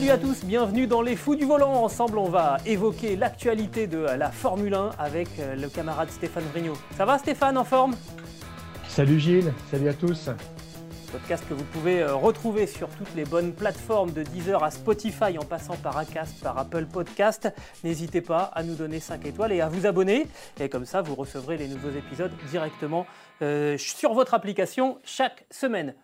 [0.00, 1.84] Salut à tous, bienvenue dans les Fous du Volant.
[1.84, 6.72] Ensemble, on va évoquer l'actualité de la Formule 1 avec euh, le camarade Stéphane Vrignot.
[6.96, 7.94] Ça va Stéphane, en forme?
[8.88, 10.30] Salut Gilles, salut à tous.
[11.12, 15.36] Podcast que vous pouvez euh, retrouver sur toutes les bonnes plateformes de Deezer à Spotify
[15.38, 17.52] en passant par Acast, par Apple Podcast.
[17.84, 20.28] N'hésitez pas à nous donner 5 étoiles et à vous abonner.
[20.58, 23.06] Et comme ça, vous recevrez les nouveaux épisodes directement
[23.42, 25.94] euh, sur votre application chaque semaine.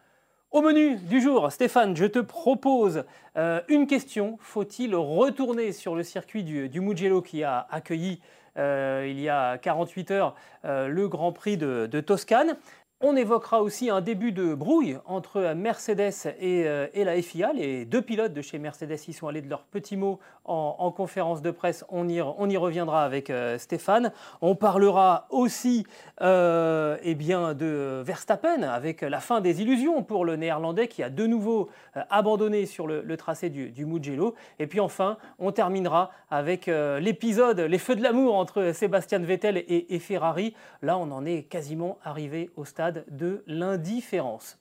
[0.57, 3.05] Au menu du jour, Stéphane, je te propose
[3.37, 4.39] euh, une question.
[4.41, 8.23] Faut-il retourner sur le circuit du, Mugello qui a accueilli
[8.57, 10.34] il y a 48 heures
[10.65, 12.57] le Grand Prix de Toscane?
[13.02, 17.53] On évoquera aussi un début de brouille entre Mercedes euh, et, la FIA.
[17.53, 21.42] Les deux pilotes de chez Mercedes y sont allés de leurs petits mots en, conférence
[21.42, 21.84] de presse.
[21.91, 22.20] On y,
[22.56, 24.12] reviendra avec euh, Stéphane.
[24.41, 25.86] On parlera aussi
[26.22, 31.10] euh, eh bien, de Verstappen avec la fin des illusions pour le néerlandais qui a
[31.10, 31.69] de nouveau
[32.08, 34.34] abandonné sur le, tracé du, Mugello.
[34.58, 39.98] Et puis enfin, on terminera avec l'épisode Les Feux de l'amour entre Sébastien Vettel et
[39.98, 40.55] Ferrari.
[40.81, 44.59] Là, on en est quasiment arrivé au stade de l'indifférence.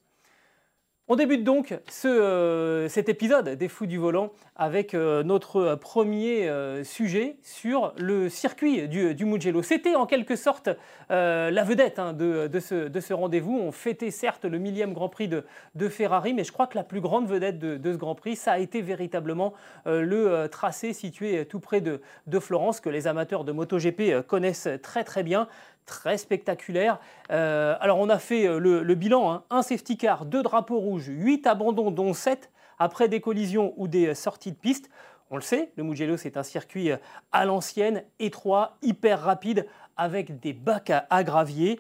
[1.08, 1.72] On débute donc
[2.06, 8.28] euh, cet épisode des Fous du Volant avec euh, notre premier euh, sujet sur le
[8.28, 9.62] circuit du, Mugello.
[9.62, 10.67] C'était en quelque sorte
[11.09, 13.56] la vedette hein, de, ce, rendez-vous.
[13.56, 17.02] On fêtait certes le millième Grand Prix de, Ferrari, mais je crois que la plus
[17.02, 19.54] grande vedette de, ce Grand Prix, ça a été véritablement
[19.86, 22.02] le tracé situé tout près de,
[22.39, 25.48] Florence, que les amateurs de MotoGP connaissent très très bien
[25.86, 27.00] très spectaculaire.
[27.32, 29.44] Euh, alors on a fait euh, le, bilan, hein.
[29.50, 34.08] un safety car, deux drapeaux rouges, huit abandons dont sept après des collisions ou des
[34.08, 34.90] euh, sorties de piste.
[35.32, 36.92] On le sait, le Mugello c'est un circuit
[37.32, 39.66] à l'ancienne, étroit, hyper rapide,
[39.98, 41.80] avec des bacs à, gravier.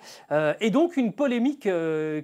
[0.61, 1.69] et donc une polémique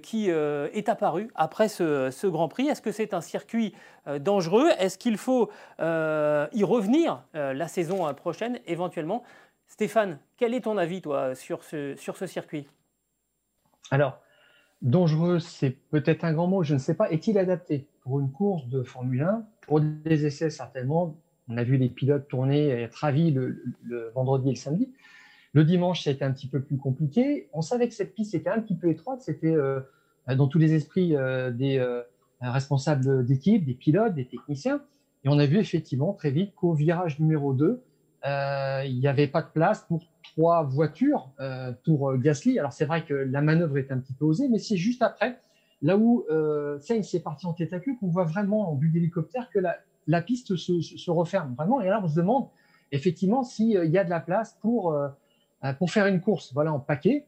[0.02, 2.66] qui est apparue après ce, Grand Prix.
[2.66, 3.72] Est-ce que c'est un circuit
[4.18, 4.68] dangereux?
[4.78, 9.22] Est-ce qu'il faut y revenir la saison prochaine éventuellement?
[9.72, 12.66] Stéphane, quel est ton avis, toi, sur ce, sur ce circuit?
[13.90, 14.20] Alors,
[14.82, 17.10] dangereux, c'est peut-être un grand mot, je ne sais pas.
[17.10, 21.16] Est-il adapté pour une course de Formule 1 Pour des essais, certainement.
[21.48, 23.62] On a vu les pilotes tourner et être ravis le,
[24.14, 24.92] vendredi et le samedi.
[25.54, 27.48] Le dimanche, c'était un petit peu plus compliqué.
[27.54, 29.22] On savait que cette piste était un petit peu étroite.
[29.22, 29.80] C'était euh,
[30.28, 32.02] dans tous les esprits euh, des euh,
[32.42, 34.82] responsables d'équipe, des pilotes, des techniciens.
[35.24, 37.78] Et on a vu effectivement très vite qu'au virage numéro 2, euh,
[38.24, 40.02] il n'y avait pas de place pour
[40.32, 42.58] trois voitures euh, pour euh, Gasly.
[42.58, 45.40] Alors c'est vrai que la manœuvre est un petit peu osée, mais c'est juste après,
[45.82, 48.88] là où euh, Sainz est parti en tête à queue, qu'on voit vraiment en vue
[48.88, 49.58] d'hélicoptère que
[50.06, 51.80] la, piste se, se, referme vraiment.
[51.80, 52.48] Et là, on se demande
[52.92, 54.96] effectivement s'il y a de la place pour,
[55.78, 57.26] pour faire une course voilà, en paquet.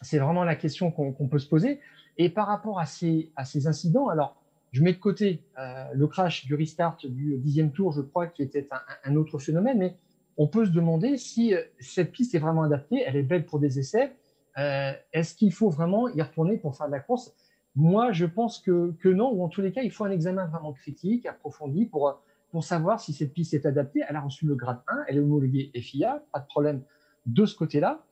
[0.00, 1.80] C'est vraiment la question qu'on peut se poser.
[2.16, 4.39] Et par rapport à ces, à ces incidents, alors
[4.72, 8.42] je mets de côté euh, le crash du restart du dixième tour, je crois, qui
[8.42, 8.68] était
[9.04, 9.96] un, autre phénomène, mais
[10.36, 13.58] on peut se demander si euh, cette piste est vraiment adaptée, elle est belle pour
[13.58, 14.12] des essais.
[14.58, 17.34] Euh, est-ce qu'il faut vraiment y retourner pour faire de la course?
[17.74, 20.72] Moi, je pense que, non, ou en tous les cas, il faut un examen vraiment
[20.72, 22.20] critique, approfondi, pour,
[22.50, 24.02] pour savoir si cette piste est adaptée.
[24.08, 26.82] Elle a reçu le grade 1, elle est homologuée FIA, pas de problème
[27.26, 28.02] de ce côté-là.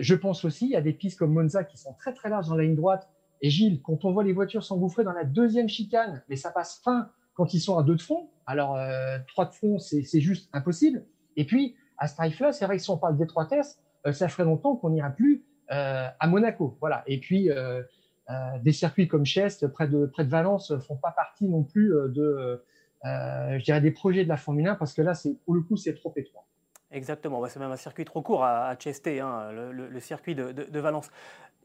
[0.00, 2.48] je pense aussi, il y a des pistes comme Monza qui sont très très larges
[2.48, 3.08] dans la ligne droite,
[3.40, 6.80] et Gilles, quand on voit les voitures s'engouffrer dans la deuxième chicane, mais ça passe
[6.82, 8.30] fin quand ils sont à deux de front.
[8.46, 11.04] Alors, euh, trois de front, c'est juste impossible.
[11.36, 14.44] Et puis, à ce tarif-là, c'est vrai que si on parle d'étroitesse, euh, ça ferait
[14.44, 16.76] longtemps qu'on n'ira plus euh, à Monaco.
[16.80, 17.04] Voilà.
[17.06, 17.48] Et puis,
[18.62, 22.62] des circuits comme Chest, près de, près de Valence, font pas partie non plus de,
[23.04, 25.12] je dirais, des projets de la Formule 1 parce que là,
[25.44, 26.44] pour le coup, c'est trop étroit.
[26.90, 31.10] Exactement, c'est même un circuit trop court à, à hein, le, circuit de, de Valence.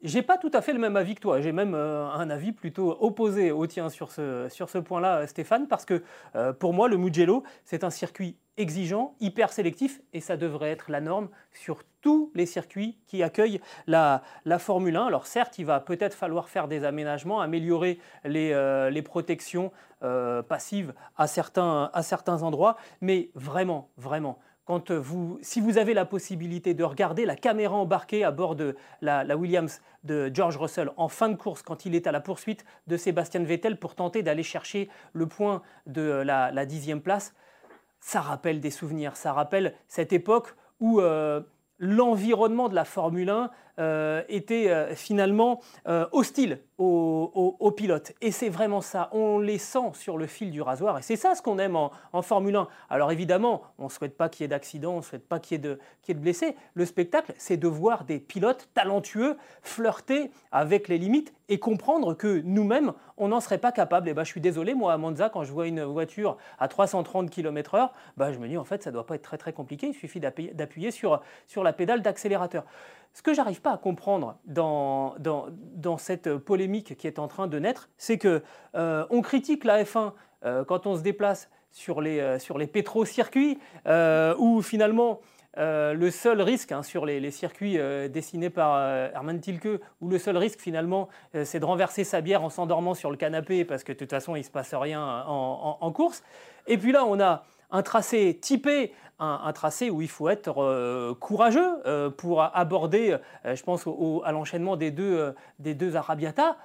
[0.04, 1.40] J'ai pas tout à fait le même avis que toi.
[1.40, 6.04] J'ai même euh, un avis plutôt opposé au tien sur ce, point-là, Stéphane, parce que
[6.36, 10.92] euh, pour moi, le Mugello, c'est un circuit exigeant, hyper sélectif, et ça devrait être
[10.92, 14.22] la norme sur tous les circuits qui accueillent la,
[14.60, 15.06] Formule 1.
[15.06, 19.72] Alors certes, il va peut-être falloir faire des aménagements, améliorer les, euh, protections
[20.50, 24.38] passives à certains endroits, mais vraiment, vraiment,
[24.68, 29.26] vous, si vous avez la possibilité de regarder la caméra embarquée à bord de la,
[29.36, 32.98] Williams de George Russell en fin de course, quand il est à la poursuite de
[32.98, 37.34] Sébastien Vettel pour tenter d'aller chercher le point de la, dixième place,
[38.00, 41.42] ça rappelle des souvenirs, ça rappelle cette époque où euh,
[41.80, 48.12] l'environnement de la Formule 1 euh, était euh, finalement euh, hostile aux, pilotes.
[48.22, 51.00] Et c'est vraiment ça, on les sent sur le fil du rasoir.
[51.00, 51.92] Et c'est ça ce qu'on aime en,
[52.22, 52.68] Formule 1.
[52.90, 55.56] Alors évidemment, on ne souhaite pas qu'il y ait d'accidents, on ne souhaite pas qu'il
[55.56, 56.58] y, ait de blessés.
[56.74, 62.42] Le spectacle, c'est de voir des pilotes talentueux flirter avec les limites et comprendre que
[62.44, 64.10] nous-mêmes, on n'en serait pas capable.
[64.10, 67.30] Et ben, je suis désolé, moi à Monza, quand je vois une voiture à 330
[67.30, 69.88] km/h, bah, je me dis en fait, ça ne doit pas être très très compliqué,
[69.88, 72.66] il suffit d'appuyer sur, sur la pédale d'accélérateur.
[73.14, 77.58] Ce que j'arrive pas à comprendre dans, dans, cette polémique qui est en train de
[77.58, 78.44] naître, c'est que
[78.76, 80.12] euh, on critique la F1
[80.46, 83.58] euh, quand on se déplace sur les, euh, sur les pétro-circuits,
[84.38, 85.22] où finalement
[85.56, 87.78] le seul risque hein, sur les, circuits
[88.10, 88.80] dessinés par
[89.14, 91.10] Herman Tilke, où le seul risque finalement
[91.44, 94.36] c'est de renverser sa bière en s'endormant sur le canapé parce que de toute façon
[94.36, 96.24] il ne se passe rien en, en course.
[96.66, 101.14] Et puis là on a un tracé typé, un, tracé où il faut être euh,
[101.16, 103.86] courageux euh, pour aborder, euh, je pense
[104.24, 106.58] à l'enchaînement des deux, des deux Arabiata.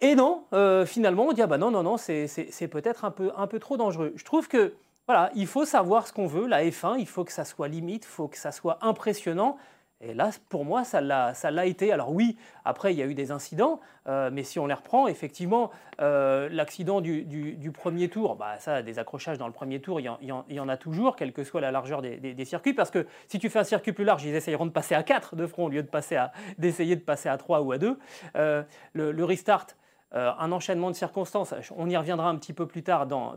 [0.00, 0.44] Et non,
[0.86, 3.76] finalement, on dit ah bah non, non, non, c'est peut-être un peu, un peu trop
[3.76, 4.12] dangereux.
[4.16, 4.74] Je trouve que
[5.06, 6.46] voilà, il faut savoir ce qu'on veut.
[6.46, 9.56] La F1, il faut que ça soit limite, il faut que ça soit impressionnant.
[10.02, 11.90] Et là, pour moi, ça l'a été.
[11.90, 15.08] Alors oui, après, il y a eu des incidents, euh, mais si on les reprend,
[15.08, 15.70] effectivement,
[16.02, 20.60] euh, l'accident du, premier tour, bah, ça, des accrochages dans le premier tour, il y,
[20.60, 23.58] en, a toujours, quelle que soit la largeur des, circuits, parce que si tu fais
[23.58, 25.82] un circuit plus large, ils essayeront de passer à 4 de front au lieu
[26.58, 27.98] d'essayer de, passer à 3 ou à 2.
[28.36, 28.62] Euh,
[28.92, 29.66] le, restart,
[30.12, 33.34] un enchaînement de circonstances, on y reviendra un petit peu plus tard dans,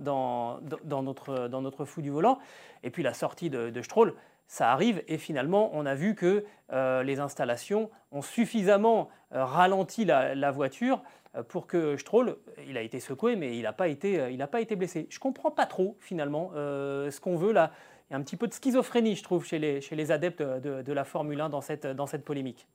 [0.85, 2.37] notre, dans notre fou du volant,
[2.83, 4.13] et puis la sortie de, de Stroll,
[4.49, 6.43] ça arrive et finalement on a vu que
[6.73, 11.03] euh, les installations ont suffisamment euh, ralenti la, voiture
[11.35, 12.35] euh, pour que Stroll,
[12.67, 15.05] il a été secoué mais il n'a pas, été, pas été blessé.
[15.11, 17.71] Je ne comprends pas trop finalement ce qu'on veut là.
[18.09, 20.41] Il y a un petit peu de schizophrénie je trouve chez les, chez les adeptes
[20.41, 22.67] de, la Formule 1 dans cette, dans cette polémique.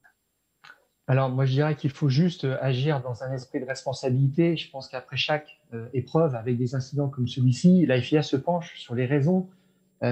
[1.09, 4.57] Alors moi je dirais qu'il faut juste agir dans un esprit de responsabilité.
[4.57, 5.61] Je pense qu'après chaque
[5.93, 9.49] épreuve avec des incidents comme celui-ci, la FIA se penche sur les raisons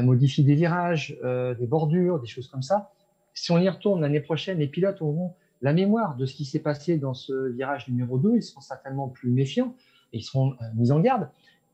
[0.01, 2.93] modifie des virages, euh, des bordures, des choses comme ça.
[3.35, 6.61] Si on y retourne l'année prochaine, les pilotes auront la mémoire de ce qui s'est
[6.61, 8.37] passé dans ce virage numéro 2.
[8.37, 9.75] Ils seront certainement plus méfiants
[10.13, 11.29] et ils seront euh, mis en garde.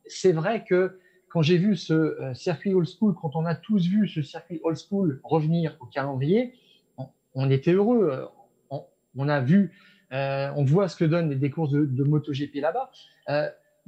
[0.07, 0.99] C'est vrai que
[1.29, 4.79] quand j'ai vu ce circuit old school, quand on a tous vu ce circuit old
[4.79, 6.55] school revenir au calendrier,
[7.35, 8.31] on, était heureux.
[8.71, 9.75] On, a vu,
[10.11, 12.91] on voit ce que donnent les courses de, de MotoGP là-bas.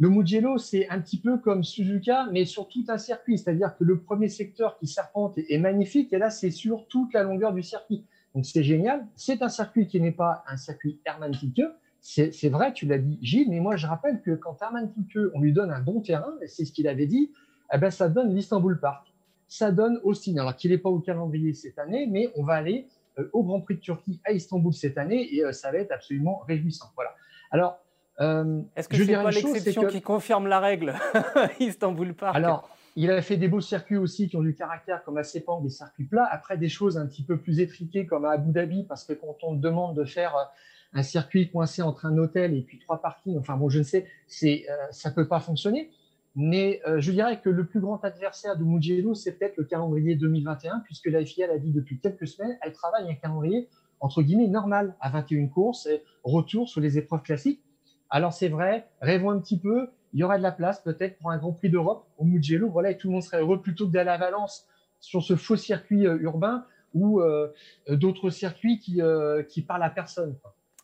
[0.00, 3.36] Le Mugello, c'est un petit peu comme Suzuka, mais sur tout un circuit.
[3.36, 7.22] C'est-à-dire que le premier secteur qui serpente est, magnifique, et là, c'est sur toute la
[7.22, 8.06] longueur du circuit.
[8.34, 9.06] Donc, c'est génial.
[9.14, 11.68] C'est un circuit qui n'est pas un circuit Hermann Tilke.
[12.00, 15.40] C'est vrai, tu l'as dit, Gilles, mais moi, je rappelle que quand Hermann Tilke, on
[15.42, 17.30] lui donne un bon terrain, et c'est ce qu'il avait dit,
[17.70, 19.12] eh ben, ça donne l'Istanbul Park.
[19.48, 20.38] Ça donne Austin.
[20.38, 22.86] Alors qu'il n'est pas au calendrier cette année, mais on va aller
[23.18, 25.92] euh, au Grand Prix de Turquie à Istanbul cette année, et euh, ça va être
[25.92, 26.86] absolument réjouissant.
[26.96, 27.14] Voilà.
[27.50, 27.84] Alors,
[28.20, 30.94] euh, Est-ce que c'est pas l'exception qui confirme la règle
[31.60, 35.18] Istanbul Park Alors, il a fait des beaux circuits aussi qui ont du caractère, comme
[35.18, 36.28] à Sepang, des circuits plats.
[36.30, 39.36] Après, des choses un petit peu plus étriquées, comme à Abu Dhabi, parce que quand
[39.42, 40.44] on demande de faire euh,
[40.92, 44.06] un circuit coincé entre un hôtel et puis trois parkings, enfin bon, je ne sais,
[44.26, 45.90] c'est, euh, ça peut pas fonctionner.
[46.36, 50.78] Mais je dirais que le plus grand adversaire de Mugello, c'est peut-être le calendrier 2021,
[50.84, 53.68] puisque la FIA l'a dit depuis quelques semaines, elle travaille un calendrier
[54.00, 57.62] entre guillemets normal à 21 courses, et retour sur les épreuves classiques.
[58.10, 61.30] Alors c'est vrai, rêvons un petit peu, il y aura de la place peut-être pour
[61.30, 63.92] un Grand Prix d'Europe au Mugello, voilà, et tout le monde serait heureux plutôt que
[63.92, 64.66] d'aller à Valence
[64.98, 67.52] sur ce faux circuit euh, urbain ou euh,
[67.88, 70.36] d'autres circuits qui, euh, qui parlent à personne.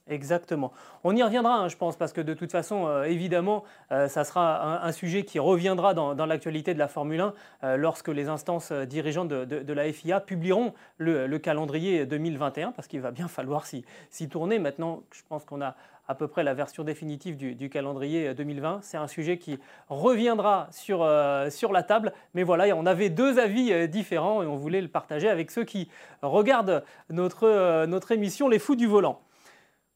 [0.09, 0.73] Exactement.
[1.03, 4.93] On y reviendra, hein, je pense, parce que de toute façon, évidemment, ça sera un,
[4.93, 9.93] sujet qui reviendra dans, l'actualité de la Formule 1 lorsque les instances dirigeantes de, la
[9.93, 14.61] FIA publieront le, calendrier 2021, parce qu'il va bien falloir s'y tourner.
[14.61, 15.75] Maintenant, je pense qu'on a
[16.09, 18.81] à peu près la version définitive du, calendrier 2020.
[18.83, 19.59] C'est un sujet qui
[19.89, 22.13] reviendra sur, euh, la table.
[22.35, 25.65] Mais voilà, on avait deux avis euh, différents et on voulait le partager avec ceux
[25.65, 25.89] qui
[26.23, 29.21] regardent notre, euh, notre émission Les Fous du Volant.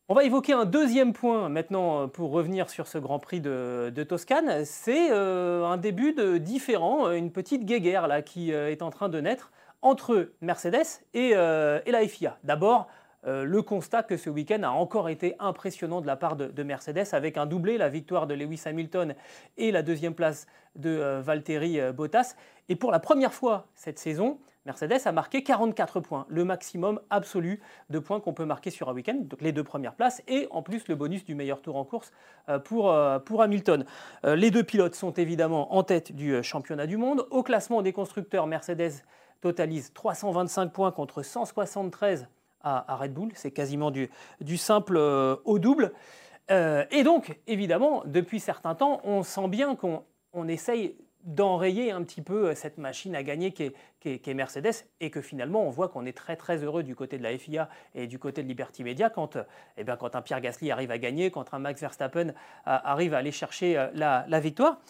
[0.09, 4.65] On va évoquer un deuxième point maintenant pour revenir sur ce Grand Prix de, Toscane.
[4.65, 9.53] C'est un début de différent, une petite guéguerre là, qui est en train de naître
[9.83, 12.39] entre Mercedes et, et la FIA.
[12.43, 12.89] D'abord,
[13.25, 17.37] le constat que ce week-end a encore été impressionnant de la part de, Mercedes avec
[17.37, 19.15] un doublé, la victoire de Lewis Hamilton
[19.59, 20.47] et la deuxième place
[20.77, 22.35] de Valtteri Bottas.
[22.69, 27.61] Et pour la première fois cette saison, Mercedes a marqué 44 points, le maximum absolu
[27.89, 30.63] de points qu'on peut marquer sur un week-end, donc les deux premières places, et en
[30.63, 32.13] plus le bonus du meilleur tour en course
[32.51, 33.87] euh, pour, euh, Hamilton.
[34.27, 37.27] Euh, les deux pilotes sont évidemment en tête du championnat du monde.
[37.31, 39.03] Au classement des constructeurs, Mercedes
[39.41, 42.29] totalise 325 points contre 173
[42.63, 44.09] à, Red Bull, c'est quasiment du,
[44.57, 45.93] simple au double.
[46.49, 52.23] et donc, évidemment, depuis certains temps, on sent bien qu'on on essaye d'enrayer un petit
[52.23, 53.73] peu euh, cette machine à gagner qui
[54.05, 57.23] est, Mercedes et que finalement on voit qu'on est très très heureux du côté de
[57.23, 59.43] la FIA et du côté de Liberty Media quand, euh,
[59.77, 62.33] eh bien, quand un Pierre Gasly arrive à gagner, quand un Max Verstappen euh,
[62.65, 64.81] arrive à aller chercher la, victoire.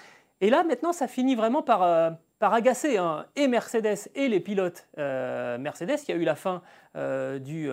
[0.40, 4.88] Et là maintenant ça finit vraiment par, par agacer hein, et Mercedes et les pilotes
[4.96, 5.98] Mercedes.
[6.08, 6.62] Il y a eu la fin
[6.94, 7.70] du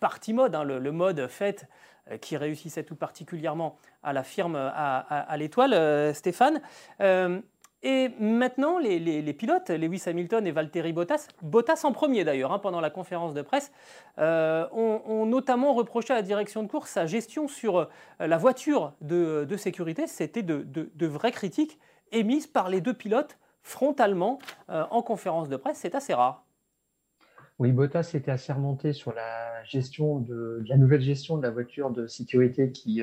[0.00, 1.66] party mode, hein, le, mode fête
[2.20, 6.60] qui réussissait tout particulièrement à la firme à, l'étoile, Stéphane.
[7.82, 12.80] Et maintenant, les, pilotes, Lewis Hamilton et Valtteri Bottas, Bottas en premier d'ailleurs, hein, pendant
[12.80, 13.70] la conférence de presse,
[14.18, 17.86] euh, ont, notamment reproché à la direction de course sa gestion sur euh,
[18.18, 20.08] la voiture de, sécurité.
[20.08, 21.78] C'était de, vraies critiques
[22.10, 24.38] émises par les deux pilotes frontalement
[24.70, 25.78] euh, en conférence de presse.
[25.78, 26.44] C'est assez rare.
[27.58, 31.90] Oui, Bottas était assez remonté sur la gestion de, la nouvelle gestion de la voiture
[31.90, 33.02] de sécurité qui,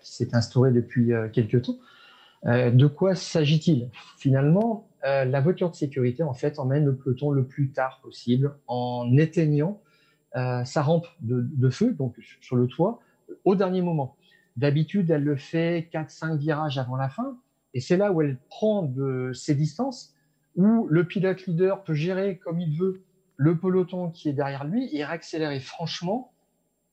[0.00, 1.76] qui s'est instaurée depuis quelques temps.
[2.46, 3.90] Euh, de quoi s'agit-il?
[4.18, 8.54] Finalement, euh, la voiture de sécurité en fait emmène le peloton le plus tard possible
[8.66, 9.80] en éteignant
[10.36, 13.00] euh, sa rampe de, feu, donc sur le toit,
[13.44, 14.16] au dernier moment.
[14.56, 17.36] D'habitude, elle le fait 4-5 virages avant la fin,
[17.74, 20.14] et c'est là où elle prend de ses distances,
[20.56, 23.02] où le pilote leader peut gérer comme il veut
[23.36, 26.32] le peloton qui est derrière lui et accélérer franchement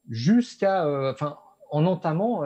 [0.09, 1.37] jusqu'à, enfin,
[1.69, 2.43] en entamant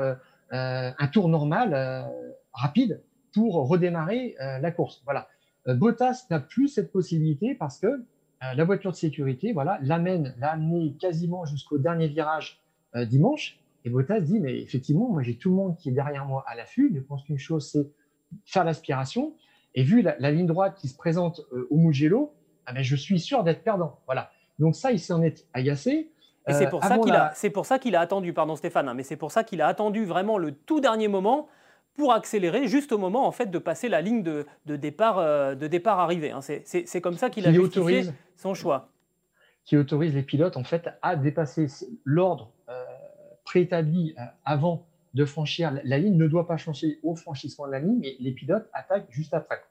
[0.51, 2.09] un tour normal
[2.53, 3.01] rapide
[3.33, 5.01] pour redémarrer euh, la course.
[5.05, 5.27] Voilà.
[5.67, 10.35] Euh, Bottas n'a plus cette possibilité parce que euh, la voiture de sécurité, voilà, l'amène,
[10.37, 12.61] l'a amené quasiment jusqu'au dernier virage
[13.07, 13.59] dimanche.
[13.85, 16.53] Et Bottas dit, mais effectivement, moi j'ai tout le monde qui est derrière moi à
[16.53, 16.91] l'affût.
[16.93, 17.89] Je pense qu'une chose, c'est
[18.45, 19.33] faire l'aspiration.
[19.75, 22.33] Et vu la, ligne droite qui se présente au Mugello,
[22.65, 23.99] ah ben, je suis sûr d'être perdant.
[24.05, 24.31] Voilà.
[24.59, 26.11] Donc ça, il s'en est agacé.
[26.47, 28.93] Et c'est pour, ça qu'il a, c'est pour ça qu'il a attendu, pardon Stéphane, hein,
[28.93, 31.47] mais c'est pour ça qu'il a attendu vraiment le tout dernier moment
[31.95, 35.67] pour accélérer juste au moment en fait de passer la ligne de, départ, euh, de
[35.67, 36.31] départ arrivée.
[36.31, 36.41] Hein.
[36.41, 38.89] C'est comme ça qu'il a justifié son choix.
[39.63, 41.67] Qui autorise les pilotes en fait à dépasser
[42.03, 42.83] l'ordre euh,
[43.45, 47.79] préétabli euh, avant de franchir la ligne ne doit pas changer au franchissement de la
[47.79, 49.61] ligne, mais les pilotes attaquent juste après.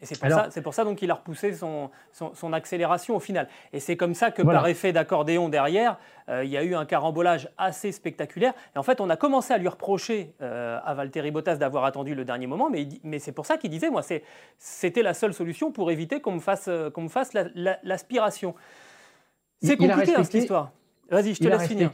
[0.00, 3.48] Et c'est pour, ça, pour ça donc qu'il a repoussé son, son, accélération au final.
[3.72, 6.86] Et c'est comme ça que par effet d'accordéon derrière, euh, il y a eu un
[6.86, 8.52] carambolage assez spectaculaire.
[8.76, 12.14] Et en fait, on a commencé à lui reprocher euh, à Valtteri Bottas d'avoir attendu
[12.14, 14.02] le dernier moment, mais, mais c'est pour ça qu'il disait, moi,
[14.56, 17.32] c'était la seule solution pour éviter qu'on me fasse, euh, qu'on me fasse
[17.82, 18.54] l'aspiration.
[19.60, 20.70] c'est compliqué hein, cette histoire.
[21.10, 21.90] Vas-y, je te laisse finir.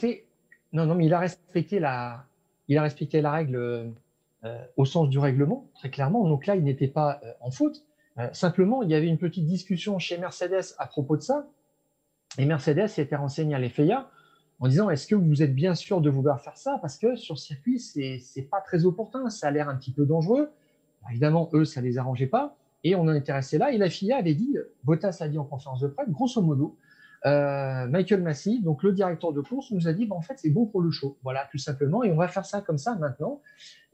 [0.75, 2.26] Non, non, mais il a respecté la,
[2.68, 3.92] il a respecté la règle
[4.76, 6.28] au sens du règlement, très clairement.
[6.28, 7.85] Donc là, il n'était pas en faute.
[8.18, 11.47] Euh, simplement, il y avait une petite discussion chez Mercedes à propos de ça.
[12.38, 14.09] Et Mercedes s'était renseigné à l'FIA
[14.61, 16.78] en disant Est-ce que vous êtes bien sûr de vouloir faire ça?
[16.80, 20.50] Parce que sur circuit, c'est pas très opportun, ça a l'air un petit peu dangereux.
[21.11, 22.56] évidemment, eux, ça les arrangeait pas.
[22.85, 23.73] Et on en était resté là.
[23.73, 26.76] Et la FIA avait dit Bottas a dit en conférence de presse, grosso modo,
[27.26, 30.50] euh, Michael Massey, donc le directeur de course, nous a dit bah, en fait, c'est
[30.50, 31.16] bon pour le show.
[31.23, 32.04] Voilà, tout simplement.
[32.04, 33.40] Et on va faire ça comme ça maintenant.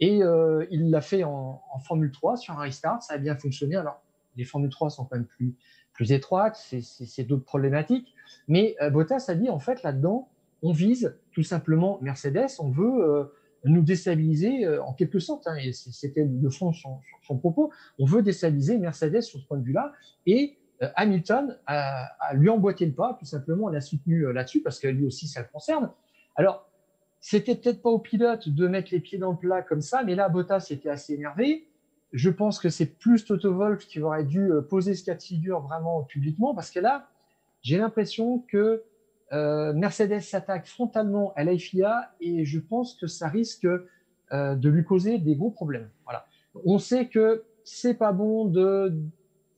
[0.01, 3.03] Et euh, il l'a fait en, Formule 3 sur un restart.
[3.03, 3.77] Ça a bien fonctionné.
[3.77, 4.03] Alors,
[4.37, 5.55] les Formule 3 sont quand même plus,
[5.93, 8.15] plus étroites, c'est d'autres problématiques.
[8.49, 10.29] Mais euh, Bottas a dit, en fait, là-dedans,
[10.63, 13.33] on vise tout simplement Mercedes, on veut
[13.65, 18.21] nous déstabiliser en quelque sorte, hein, et c'était le fond son, son, propos, on veut
[18.21, 19.93] déstabiliser Mercedes sur ce point de vue-là,
[20.27, 20.59] et
[20.97, 25.29] Hamilton a, lui emboîté le pas, tout simplement, l'a soutenu là-dessus, parce que lui aussi,
[25.29, 25.91] ça le concerne.
[26.37, 26.67] Alors,
[27.21, 30.15] c'était peut-être pas au pilote de mettre les pieds dans le plat comme ça, mais
[30.15, 31.67] là, Bottas était assez énervé
[32.13, 35.61] je pense que c'est plus Toto qui aurait dû euh, poser ce cas de figure
[35.61, 37.09] vraiment publiquement, parce que là,
[37.63, 38.83] j'ai l'impression que
[39.33, 43.67] euh, Mercedes s'attaque frontalement à l'IFIA et je pense que ça risque
[44.33, 45.89] euh, de lui causer des gros problèmes.
[46.05, 46.27] Voilà.
[46.65, 48.93] On sait que c'est pas bon de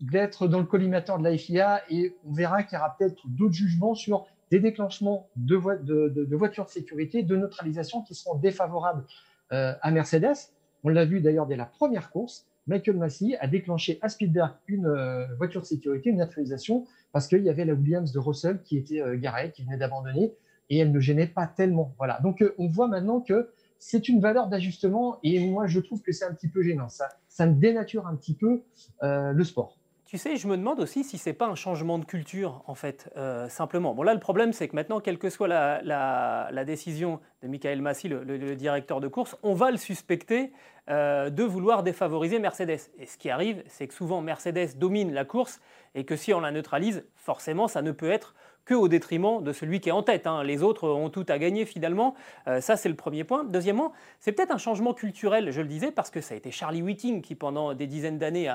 [0.03, 3.95] d'être dans le collimateur de l'IFIA et on verra qu'il y aura peut-être d'autres jugements
[3.95, 9.05] sur des déclenchements de, voitures de sécurité, de neutralisation qui seront défavorables
[9.51, 10.51] à Mercedes.
[10.85, 12.47] On l'a vu d'ailleurs dès la première course.
[12.67, 17.43] Michael Massey a déclenché à Spielberg une euh, voiture de sécurité, une naturalisation, parce qu'il
[17.43, 20.33] y avait la Williams de Russell qui était euh, garée, qui venait d'abandonner.
[20.71, 21.95] et elle ne gênait pas tellement.
[21.99, 22.21] Voilà.
[22.21, 26.25] Donc on voit maintenant que c'est une valeur d'ajustement et moi je trouve que c'est
[26.25, 26.89] un petit peu gênant.
[26.89, 28.63] Ça, ça dénature un petit peu
[29.03, 29.77] le sport.
[30.13, 33.11] Tu sais, je me demande aussi si c'est pas un changement de culture, en fait,
[33.17, 33.95] euh, simplement.
[33.95, 38.09] Bon, là, le problème, c'est que maintenant, quelle que soit la, décision de Michael Massy,
[38.09, 40.53] le, directeur de course, on va le suspecter
[40.91, 42.91] euh, de vouloir défavoriser Mercedes.
[42.99, 45.63] Et ce qui arrive, c'est que souvent, Mercedes domine la course
[45.95, 49.53] et que si on la neutralise, forcément, ça ne peut être que au détriment de
[49.53, 50.27] celui qui est en tête.
[50.27, 50.45] Hein.
[50.45, 52.15] Les autres ont tout à gagner finalement.
[52.47, 53.45] Euh, ça, c'est le premier point.
[53.45, 56.83] Deuxièmement, c'est peut-être un changement culturel, je le disais, parce que ça a été Charlie
[56.83, 58.55] Whiting qui, pendant des dizaines d'années,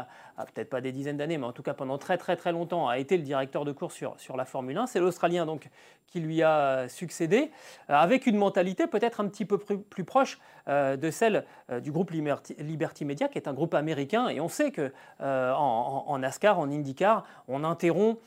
[0.53, 2.99] peut-être pas des dizaines d'années, mais en tout cas pendant très très très longtemps, a
[2.99, 4.87] été le directeur de course sur, sur la Formule 1.
[4.87, 5.69] C'est l'Australien donc
[6.07, 7.51] qui lui a succédé,
[7.89, 11.43] euh, avec une mentalité peut-être un petit peu plus, proche euh, de celle
[11.81, 14.29] du groupe Liberty, Media, qui est un groupe américain.
[14.29, 18.19] Et on sait que en, en NASCAR, en IndyCar, on interrompt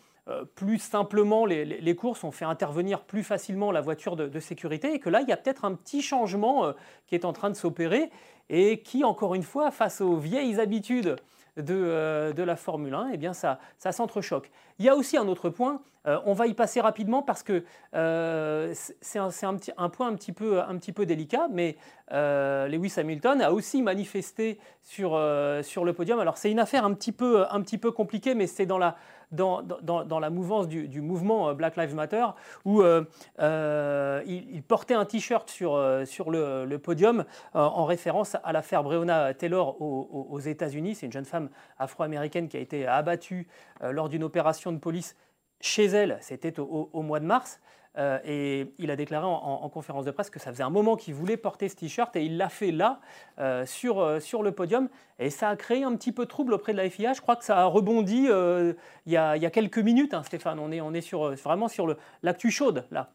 [0.55, 5.11] plus simplement les, courses, on fait intervenir plus facilement la voiture de, sécurité et que
[5.11, 6.73] là, il y a peut-être un petit changement euh,
[7.07, 8.11] qui est en train de s'opérer
[8.49, 11.17] et qui, encore une fois, face aux vieilles habitudes
[11.57, 14.51] de, euh, la Formule 1, eh bien ça, ça s'entrechoque.
[14.79, 15.83] Il y a aussi un autre point,
[16.25, 19.29] on va y passer rapidement parce que c'est un,
[19.77, 21.77] un, point un petit peu, un petit peu délicat, mais
[22.11, 25.21] Lewis Hamilton a aussi manifesté sur,
[25.63, 26.21] sur le podium.
[26.21, 28.97] Alors c'est une affaire un petit peu, un petit peu compliquée, mais c'est dans la
[29.33, 32.27] dans, dans, la mouvance du, mouvement euh, Black Lives Matter,
[32.65, 33.05] où euh,
[33.41, 37.25] euh, il, portait un t-shirt sur, sur le, podium
[37.55, 40.95] en référence à l'affaire Breonna Taylor aux, États-Unis.
[40.95, 43.47] C'est une jeune femme afro-américaine qui a été abattue
[43.83, 45.17] lors d'une opération de police
[45.61, 47.61] chez elle, c'était au, mois de mars.
[47.99, 51.15] Euh, et il a déclaré en, conférence de presse que ça faisait un moment qu'il
[51.15, 53.01] voulait porter ce t-shirt et il l'a fait là,
[53.39, 54.89] euh, sur, euh, sur le podium.
[55.19, 57.15] Et ça a créé un petit peu de trouble auprès de la FIA.
[57.15, 60.59] Je crois que ça a rebondi il y y a, quelques minutes, hein, Stéphane.
[60.59, 63.11] On est, on est sur, vraiment sur l'actu chaude là.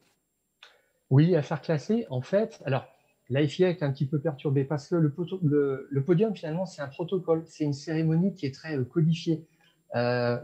[1.10, 2.86] Oui, à faire classer, en fait, alors
[3.30, 7.44] la FIA est un petit peu perturbée parce que le, podium, finalement, c'est un protocole,
[7.46, 9.46] c'est une cérémonie qui est très codifiée.
[9.94, 10.00] Il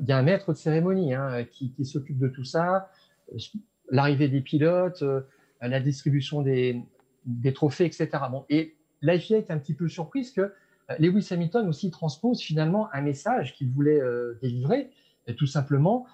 [0.07, 2.89] y a un maître de cérémonie hein, qui s'occupe de tout ça
[3.91, 5.21] l'arrivée des pilotes, euh,
[5.61, 6.83] la distribution des,
[7.53, 8.09] trophées, etc.
[8.31, 12.89] Bon, et l'IFIA est un petit peu surprise que euh, Lewis Hamilton aussi transpose finalement
[12.93, 14.89] un message qu'il voulait euh, délivrer,
[15.37, 16.07] tout simplement,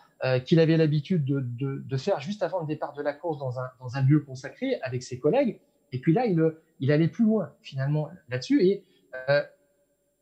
[0.45, 4.19] qu'il avait l'habitude de, faire juste avant le départ de la course dans un, lieu
[4.19, 5.59] consacré avec ses collègues.
[5.93, 6.43] Et puis là, il,
[6.81, 8.61] il allait plus loin finalement là-dessus.
[8.63, 8.83] Et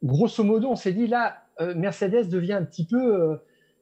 [0.04, 3.40] grosso modo, on s'est dit là, Mercedes devient un petit peu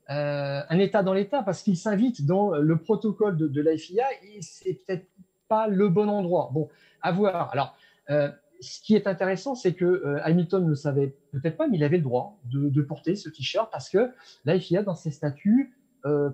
[0.09, 4.41] euh, un État dans l'État parce qu'il s'invite dans le protocole de, de l'IFIA et
[4.41, 5.07] c'est peut-être
[5.47, 6.49] pas le bon endroit.
[6.53, 6.69] Bon,
[7.01, 7.51] à voir.
[7.53, 7.77] Alors,
[8.09, 11.77] euh, ce qui est intéressant, c'est que euh, Hamilton ne le savait peut-être pas, mais
[11.77, 14.11] il avait le droit de, porter ce t-shirt parce que
[14.45, 15.73] l'IFIA, dans ses statuts,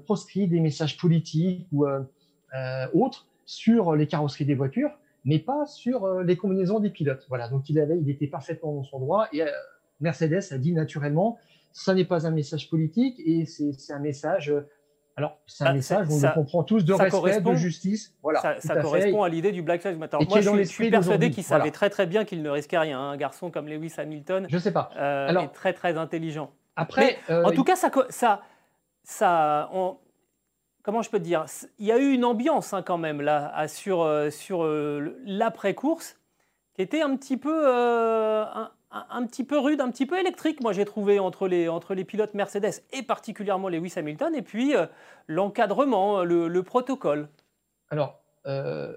[0.06, 1.86] proscrit des messages politiques ou
[2.94, 4.90] autres sur les carrosseries des voitures,
[5.26, 7.24] mais pas sur les combinaisons des pilotes.
[7.30, 9.44] Voilà, donc il avait, il était parfaitement dans son droit et
[10.00, 11.38] Mercedes a dit naturellement
[11.72, 14.50] ça n'est pas un message politique et c'est un message.
[14.50, 14.68] Euh,
[15.16, 18.16] alors, c'est un ah, message, on le comprend tous, de respect, de justice.
[18.24, 20.18] Voilà, ça, correspond à, l'idée du Black Lives Matter.
[20.30, 23.00] Moi, je, suis persuadé qu'il savait très très bien qu'il ne risquait rien.
[23.00, 24.92] Un garçon comme Lewis Hamilton je sais pas.
[24.96, 26.52] Euh, alors, est très très intelligent.
[26.78, 28.42] Après, euh, en tout cas, ça, ça,
[29.04, 29.70] ça
[30.84, 31.46] comment je peux te dire?
[31.80, 34.66] Il y a eu une ambiance hein, quand même là sur, sur
[35.26, 36.16] l'après-course
[36.76, 37.68] qui était un petit peu,
[38.92, 42.04] un, petit peu rude, un petit peu électrique, moi j'ai trouvé entre les, entre les
[42.04, 44.88] pilotes Mercedes et particulièrement Lewis Hamilton, et puis euh,
[45.28, 47.30] l'encadrement, le, protocole.
[47.90, 48.96] Alors, euh,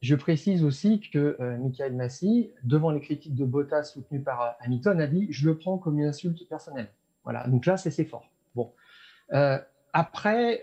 [0.00, 5.00] je précise aussi que euh, Michael Massy, devant les critiques de Bottas soutenues par Hamilton,
[5.00, 6.88] a dit Je le prends comme une insulte personnelle.
[7.24, 8.30] Voilà, donc là, c'est fort.
[8.54, 8.72] Bon.
[9.92, 10.62] après,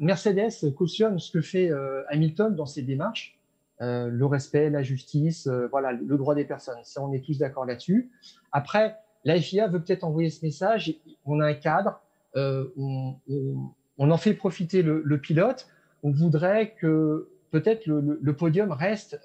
[0.00, 1.70] Mercedes cautionne ce que fait
[2.08, 3.35] Hamilton dans ses démarches
[3.82, 6.78] euh, le respect, la justice, euh, voilà, le droit des personnes.
[6.82, 8.10] Ça, on est tous d'accord là-dessus.
[8.50, 10.94] Après, la FIA veut peut-être envoyer ce message.
[11.26, 12.00] On a un cadre,
[12.36, 15.68] euh, on, en fait profiter le, pilote.
[16.02, 19.20] On voudrait que peut-être le, podium reste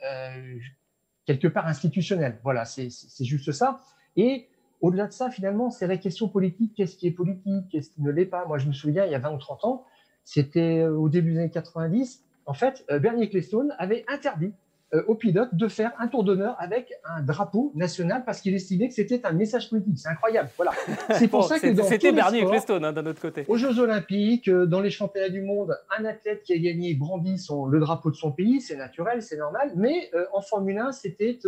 [1.25, 2.37] quelque part institutionnel.
[2.43, 2.89] Voilà, c'est
[3.21, 3.79] juste ça.
[4.17, 4.49] Et
[4.81, 6.73] au-delà de ça, finalement, c'est la question politique.
[6.75, 7.69] Qu'est-ce qui est politique?
[7.71, 8.45] Qu'est-ce qui ne l'est pas?
[8.45, 9.85] Moi, je me souviens, il y a 20 ou 30 ans,
[10.25, 14.53] c'était au début des années 90, en fait, euh, Bernie Ecclestone avait interdit
[14.93, 18.89] euh, aux pilotes de faire un tour d'honneur avec un drapeau national parce qu'il estimait
[18.89, 19.97] que c'était un message politique.
[19.97, 20.49] C'est incroyable.
[20.57, 20.71] Voilà.
[21.17, 23.45] C'est pour ça que c'était Bernie Ecclestone hein, d'un autre côté.
[23.47, 27.37] Aux Jeux Olympiques, euh, dans les championnats du monde, un athlète qui a gagné brandit
[27.37, 29.71] son, le drapeau de son pays, c'est naturel, c'est normal.
[29.75, 31.39] Mais en Formule 1, c'était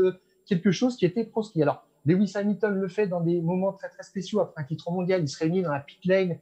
[0.45, 1.62] quelque chose qui était proscrit.
[1.62, 5.21] Alors, Lewis Hamilton le fait dans des moments très très spéciaux après un titre mondial.
[5.21, 6.38] Il se réunit dans la pit lane.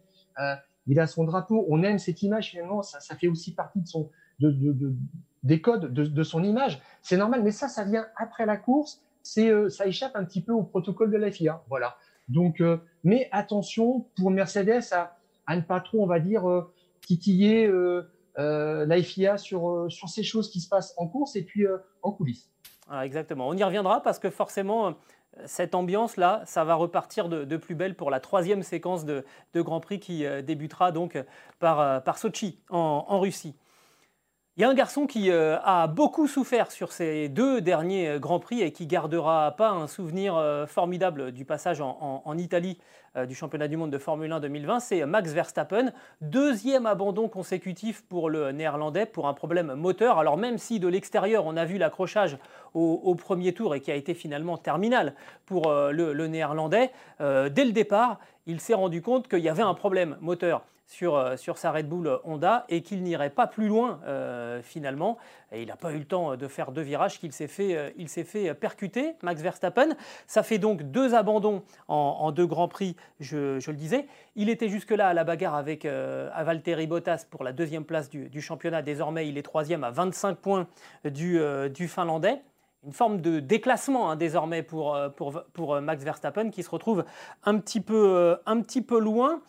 [0.87, 1.65] il a son drapeau.
[1.69, 2.83] On aime cette image finalement.
[2.83, 4.09] Ça, ça fait aussi partie de son
[4.49, 4.95] de,
[5.43, 6.81] des codes de, son image.
[7.01, 9.01] C'est normal, mais ça, ça vient après la course.
[9.23, 11.63] C'est, euh, ça échappe un petit peu au protocole de la FIA.
[11.69, 11.95] Voilà.
[12.27, 17.69] Donc, euh, mais attention pour Mercedes à, ne pas trop, on va dire, euh, titiller
[18.37, 21.65] la FIA sur, sur ces choses qui se passent en course et puis
[22.03, 22.49] en coulisses.
[23.01, 23.47] exactement.
[23.47, 24.95] On y reviendra parce que forcément,
[25.45, 29.25] cette ambiance-là, ça va repartir de, plus belle pour la troisième séquence de,
[29.55, 31.21] Grand Prix qui débutera donc
[31.59, 33.55] par, par Sochi en Russie.
[34.57, 38.19] Il y a un garçon qui euh, a beaucoup souffert sur ces deux derniers euh,
[38.19, 42.77] Grands Prix et qui gardera pas un souvenir euh, formidable du passage en, Italie
[43.27, 45.91] du championnat du monde de Formule 1 2020, c'est Max Verstappen.
[46.21, 50.17] Deuxième abandon consécutif pour le néerlandais pour un problème moteur.
[50.17, 52.37] Alors même si de l'extérieur on a vu l'accrochage
[52.73, 55.13] au, premier tour et qui a été finalement terminal
[55.45, 60.17] pour le, néerlandais, dès le départ, il s'est rendu compte qu'il y avait un problème
[60.21, 60.63] moteur.
[61.03, 65.17] Euh, sur, sa Red Bull Honda et qu'il n'irait pas plus loin euh, finalement.
[65.51, 67.89] Et il n'a pas eu le temps de faire deux virages qu'il s'est fait, euh,
[67.97, 69.89] il s'est fait percuter, Max Verstappen.
[70.27, 74.05] Ça fait donc deux abandons en, deux grands prix, je, le disais.
[74.35, 78.81] Il était jusque-là à la bagarre avec Valtteri Bottas pour la deuxième place du, championnat.
[78.81, 80.67] Désormais, il est troisième à 25 points
[81.05, 81.39] du,
[81.87, 82.41] Finlandais
[82.83, 87.05] une forme de déclassement hein, désormais pour, pour, pour, Max Verstappen qui se retrouve
[87.43, 89.41] un petit peu, un petit peu loin.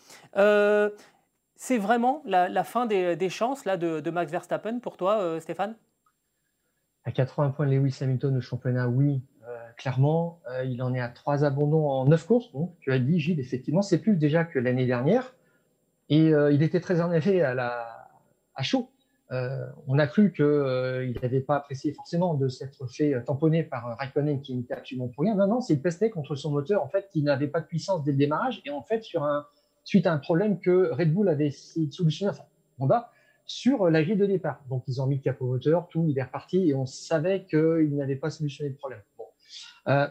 [1.65, 5.77] C'est vraiment la, fin des, chances là, de, Max Verstappen pour toi, euh, Stéphane?
[7.05, 10.41] À 80 points Lewis Hamilton au championnat, oui, euh, clairement.
[10.51, 12.51] Euh, il en est à trois abandons en neuf courses.
[12.51, 15.37] Donc, tu as dit, Gilles, effectivement, c'est plus déjà que l'année dernière.
[16.09, 18.09] Et il était très effet à,
[18.57, 18.91] à chaud.
[19.31, 24.57] on a cru qu'il n'avait pas apprécié forcément de s'être fait tamponner par Raikkonen qui
[24.57, 25.37] n'était absolument pour rien.
[25.37, 28.03] Non, non, c'est une pestait contre son moteur en fait qui n'avait pas de puissance
[28.03, 29.47] dès le démarrage et en fait sur un,
[29.85, 32.45] suite à un problème que Red Bull avait essayé de solutionner, enfin
[32.79, 33.11] Honda,
[33.47, 34.63] sur la grille de départ.
[34.69, 37.95] Donc ils ont mis le capot moteur, tout, il est reparti et on savait qu'ils
[37.97, 39.03] n'avaient pas solutionné le problème.
[39.19, 39.27] Bon.
[39.89, 40.09] Euh,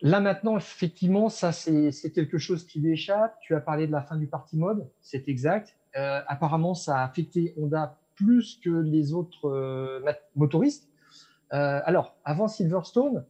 [0.00, 3.36] là maintenant, effectivement, ça c'est quelque chose qui lui échappe.
[3.40, 5.76] Tu as parlé de la fin du party mode, c'est exact.
[5.96, 10.00] Euh, apparemment, ça a affecté Honda plus que les autres euh,
[10.36, 10.88] motoristes.
[11.50, 13.24] alors, avant Silverstone,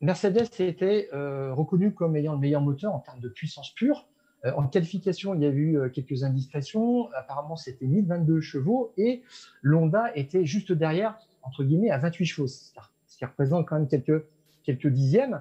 [0.00, 4.06] Mercedes était euh, reconnu comme ayant le meilleur moteur en termes de puissance pure.
[4.44, 7.10] Euh, en qualification, il y a eu euh, quelques indiscrétions.
[7.12, 9.22] Apparemment, c'était 1022 chevaux et
[9.62, 12.72] l'Honda était juste derrière, entre guillemets, à 28 chevaux, ce
[13.16, 14.24] qui représente quand même quelques,
[14.64, 15.40] quelques dixièmes.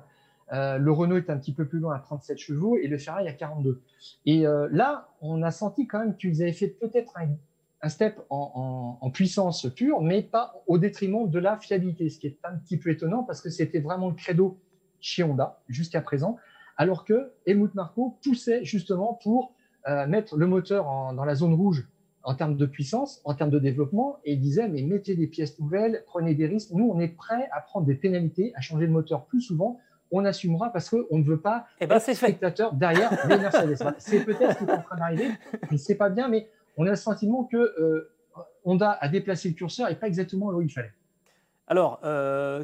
[0.51, 3.33] le Renault est un petit peu plus loin à 37 chevaux et le Ferrari à
[3.33, 3.81] 42.
[4.25, 7.29] Et là, on a senti quand même qu'ils avaient fait peut-être un
[7.83, 12.39] un step en, puissance pure, mais pas au détriment de la fiabilité, ce qui est
[12.43, 14.57] un petit peu étonnant parce que c'était vraiment le credo
[15.01, 16.37] chez Honda jusqu'à présent,
[16.77, 19.53] alors que Helmut Marko poussait justement pour
[19.87, 21.87] euh, mettre le moteur dans la zone rouge
[22.23, 25.59] en termes de puissance, en termes de développement, et il disait mais mettez des pièces
[25.59, 26.71] nouvelles, prenez des risques.
[26.71, 29.77] Nous, on est prêt à prendre des pénalités, à changer de moteur plus souvent.
[30.09, 33.75] On assumera parce qu'on ne veut pas eh ben, être spectateur derrière les Mercedes.
[33.97, 35.31] c'est peut-être ce qui est en train d'arriver,
[35.67, 38.11] je ne sais pas bien, mais on a le sentiment que euh,
[38.65, 40.93] Honda a déplacé le curseur et pas exactement là où il fallait.
[41.67, 42.63] Alors, euh,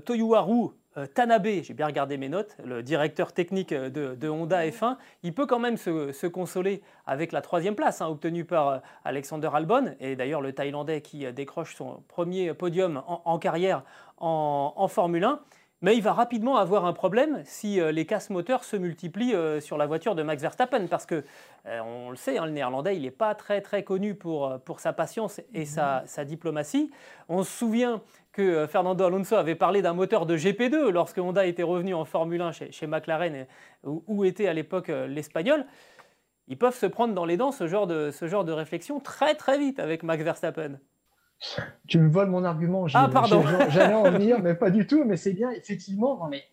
[0.98, 5.45] euh, Tanabe, j'ai bien regardé mes notes, le directeur technique de, Honda F1, il peut
[5.45, 10.41] quand même se, consoler avec la troisième place hein, obtenue par Alexander Albon, et d'ailleurs
[10.41, 13.84] le Thaïlandais qui décroche son premier podium en, carrière
[14.17, 15.39] en Formule 1.
[15.81, 19.61] Mais il va rapidement avoir un problème si euh, les casses moteurs se multiplient euh,
[19.61, 21.23] sur la voiture de Max Verstappen, parce que
[21.67, 24.81] euh, on le sait, hein, le néerlandais, il n'est pas très très connu pour, pour
[24.81, 26.91] sa patience et sa, sa, diplomatie.
[27.29, 28.01] On se souvient
[28.33, 32.41] que Fernando Alonso avait parlé d'un moteur de GP2 lorsque Honda était revenu en Formule
[32.41, 33.47] 1 chez, chez McLaren,
[33.85, 35.65] où, où, était à l'époque l'Espagnol.
[36.49, 39.35] Ils peuvent se prendre dans les dents ce genre de, ce genre de réflexion très
[39.35, 40.79] très vite avec Max Verstappen.
[41.88, 42.86] Tu me voles mon argument.
[42.93, 43.43] Ah, pardon.
[43.69, 45.04] J'allais en venir, mais pas du tout.
[45.06, 46.17] Mais c'est bien, effectivement.
[46.17, 46.43] Non, mais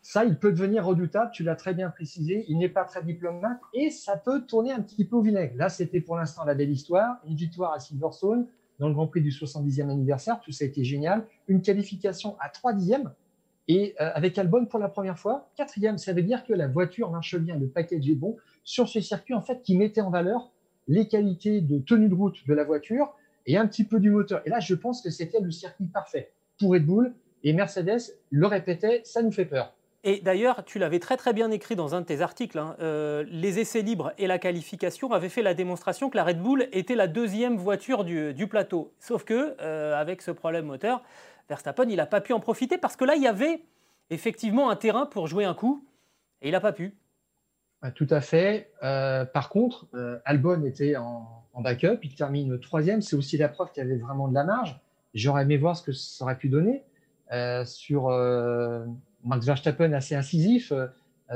[0.00, 1.30] ça, il peut devenir redoutable.
[1.32, 2.44] Tu l'as très bien précisé.
[2.48, 5.54] Il n'est pas très diplomate et ça peut tourner un petit peu au vinaigre.
[5.56, 7.18] Là, c'était pour l'instant la belle histoire.
[7.26, 8.46] Une victoire à Silverstone
[8.78, 10.40] dans le Grand Prix du 70e anniversaire.
[10.40, 11.26] Tout ça a été génial.
[11.48, 13.12] Une qualification à 3 dixièmes
[13.68, 15.50] et euh, avec Albon pour la première fois.
[15.56, 19.00] Quatrième, ça veut dire que la voiture marche bien, le package est bon sur ce
[19.00, 20.50] circuit en fait qui mettait en valeur
[20.88, 23.14] les qualités de tenue de route de la voiture
[23.48, 24.42] et un petit peu du moteur.
[24.44, 26.30] Et là, je pense que c'était le circuit parfait
[26.60, 27.14] pour Red Bull.
[27.42, 29.72] Et Mercedes le répétait, ça nous fait peur.
[30.04, 33.24] Et d'ailleurs, tu l'avais très très bien écrit dans un de tes articles, hein, euh,
[33.28, 36.94] les essais libres et la qualification avaient fait la démonstration que la Red Bull était
[36.94, 38.92] la deuxième voiture du, plateau.
[39.00, 41.02] Sauf que, euh, avec ce problème moteur,
[41.48, 43.62] Verstappen, il n'a pas pu en profiter parce que là, il y avait
[44.10, 45.84] effectivement un terrain pour jouer un coup
[46.42, 46.94] et il n'a pas pu.
[47.94, 48.70] Tout à fait.
[48.80, 49.86] par contre,
[50.24, 53.02] Albon était en, en, backup, il termine troisième.
[53.02, 54.80] C'est aussi la preuve qu'il y avait vraiment de la marge.
[55.14, 56.84] J'aurais aimé voir ce que ça aurait pu donner
[57.64, 58.08] sur
[59.24, 60.72] Max Verstappen assez incisif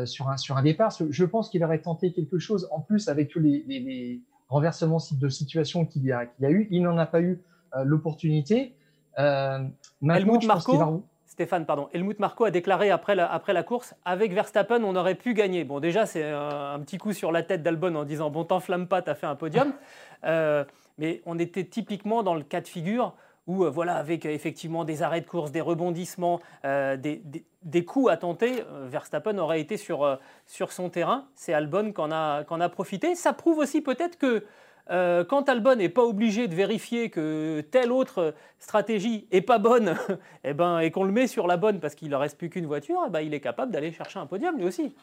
[0.05, 0.95] sur un, sur un départ.
[1.11, 5.29] Je pense qu'il aurait tenté quelque chose en plus avec tous les, les, renversements de
[5.31, 6.69] situation qu'il y, a, qu'il a eu.
[6.71, 7.41] Il n'en a pas eu
[7.85, 8.75] l'opportunité.
[9.19, 9.67] Euh,
[10.03, 11.89] Helmut Marco, Stéphane, pardon.
[11.95, 15.65] Helmut Marco a déclaré après la, après la course avec Verstappen, on aurait pu gagner.
[15.65, 19.01] Bon, déjà, c'est un, petit coup sur la tête d'Albon en disant Bon, t'enflamme pas,
[19.01, 19.73] t'as fait un podium.
[20.25, 20.65] Euh,
[20.99, 23.13] mais on était typiquement dans le cas de figure
[23.49, 27.21] où, euh, voilà, avec effectivement des arrêts de course, des rebondissements, des,
[27.65, 30.17] des, coups à tenter, Verstappen aurait été sur,
[30.47, 31.27] sur son terrain.
[31.35, 33.17] C'est Albon qu'on a, a profité.
[33.17, 34.45] Ça prouve aussi peut-être que
[34.91, 39.97] euh, quand Albon n'est pas obligé de vérifier que telle autre stratégie est pas bonne,
[40.09, 40.15] et,
[40.45, 42.67] eh ben, et qu'on le met sur la bonne parce qu'il ne reste plus qu'une
[42.67, 44.95] voiture, eh ben, il est capable d'aller chercher un podium lui aussi.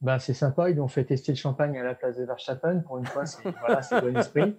[0.00, 2.80] Bah, c'est sympa, ils ont fait tester le champagne à la place de Verstappen.
[2.80, 4.56] Pour une fois, c'est bon esprit.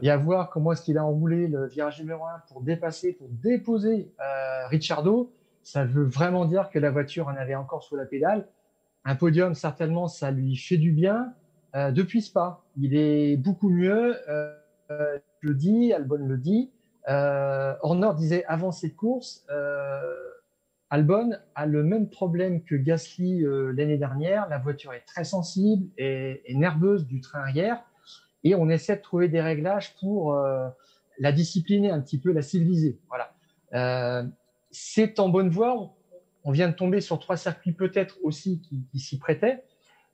[0.00, 3.28] Et à voir comment est-ce qu'il a enroulé le virage numéro 1 pour dépasser, pour
[3.28, 5.32] déposer euh, Ricciardo.
[5.62, 8.48] Ça veut vraiment dire que la voiture en avait encore sous la pédale.
[9.04, 11.32] Un podium, certainement, ça lui fait du bien.
[11.74, 14.16] Euh, depuis Spa, il est beaucoup mieux.
[14.28, 14.54] Euh,
[14.90, 16.70] euh, je le dis, Albon le dit.
[17.08, 19.44] Horner disait avant cette course,
[20.90, 23.42] Albon a le même problème que Gasly
[23.74, 24.48] l'année dernière.
[24.48, 27.82] La voiture est très sensible et, nerveuse du train arrière.
[28.44, 30.38] Et on essaie de trouver des réglages pour
[31.18, 33.00] la discipliner un petit peu, la civiliser.
[33.08, 34.24] Voilà.
[34.70, 35.92] c'est en bonne voie.
[36.44, 39.64] On vient de tomber sur trois circuits peut-être aussi qui, qui s'y prêtaient.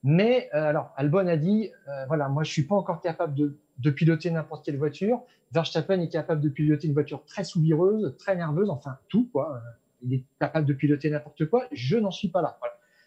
[0.04, 3.90] Mais euh, alors, Albon a dit, euh, voilà, moi je suis pas encore capable de,
[3.90, 5.22] piloter n'importe quelle voiture.
[5.52, 9.56] Verstappen est capable de piloter une voiture très soubireuse, très nerveuse, enfin tout quoi.
[9.56, 9.58] Euh,
[10.02, 11.66] il est capable de piloter n'importe quoi.
[11.72, 12.58] Je n'en suis pas là.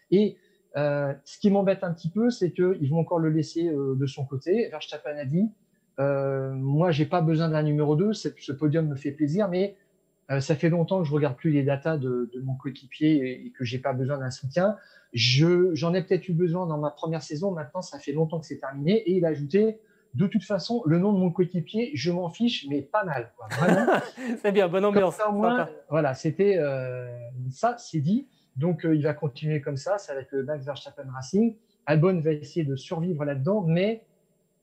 [0.09, 0.37] Et
[0.75, 4.67] ce qui m'embête un petit peu, c'est qu'ils vont encore le laisser de son côté.
[4.69, 5.49] Verstappen a dit,
[5.97, 9.77] moi j'ai pas besoin d'un numéro 2, ce podium me fait plaisir, mais
[10.39, 13.51] ça fait longtemps que je regarde plus les datas de, de mon coéquipier et, et
[13.51, 14.77] que j'ai pas besoin d'un soutien.
[15.13, 17.51] J'en ai peut-être eu besoin dans ma première saison.
[17.51, 18.93] Maintenant, ça fait longtemps que c'est terminé.
[18.93, 19.79] Et il a ajouté,
[20.13, 23.31] de toute façon, le nom de mon coéquipier, je m'en fiche, mais pas mal.
[24.41, 25.17] c'est bien, bonne ambiance.
[25.89, 27.09] voilà, c'était euh,
[27.49, 28.27] ça, c'est dit.
[28.55, 29.97] Donc, euh, il va continuer comme ça.
[29.97, 31.55] Ça va être le Max Verstappen Racing.
[31.85, 34.05] Albon va essayer de survivre là-dedans, mais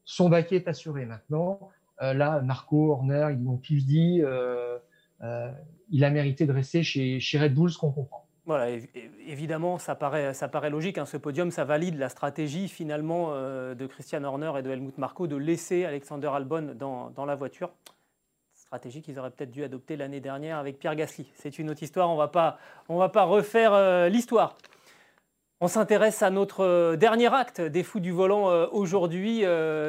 [0.04, 1.70] son baquet est assuré maintenant.
[2.00, 4.22] Euh, là, Marco, Horner, ils m'ont tous dit,
[5.90, 8.28] il a mérité de rester chez, Red Bull, ce qu'on comprend.
[8.48, 8.70] Voilà,
[9.26, 10.96] évidemment, ça paraît, ça paraît logique.
[10.96, 14.96] Hein, ce podium, ça valide la stratégie finalement euh, de Christian Horner et de Helmut
[14.96, 17.70] Marko de laisser Alexander Albon dans, la voiture.
[18.54, 21.31] Stratégie qu'ils auraient peut-être dû adopter l'année dernière avec Pierre Gasly.
[21.35, 24.57] C'est une autre histoire, on ne va pas refaire euh, l'histoire.
[25.61, 29.44] On s'intéresse à notre euh, dernier acte des fous du volant aujourd'hui,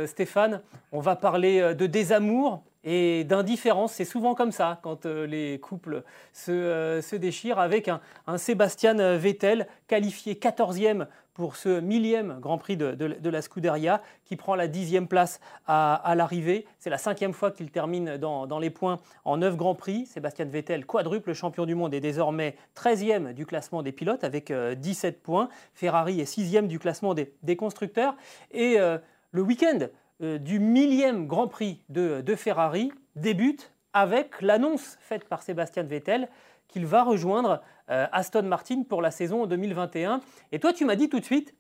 [0.06, 0.62] Stéphane.
[0.92, 3.94] On va parler de désamour, et d'indifférence.
[3.94, 8.38] C'est souvent comme ça quand euh, les couples se, euh, se déchirent avec un, un,
[8.38, 11.08] Sébastien Vettel qualifié 14e
[11.40, 16.66] pour ce millième Grand Prix de, la Scuderia qui prend la dixième place à, l'arrivée.
[16.80, 20.06] C'est la cinquième fois qu'il termine dans, les points en neuf Grands Prix.
[20.06, 25.16] Sébastien Vettel, quadruple champion du monde, est désormais 13e du classement des pilotes avec 17
[25.16, 25.50] euh, points.
[25.74, 28.18] Ferrari est 6e du classement des, constructeurs.
[28.52, 29.88] Et le week-end
[30.20, 36.30] du millième Grand Prix de, Ferrari débute avec l'annonce faite par Sébastien Vettel
[36.68, 40.22] qu'il va rejoindre euh, Aston Martin pour la saison 2021.
[40.52, 41.56] Et toi, tu m'as dit tout de suite,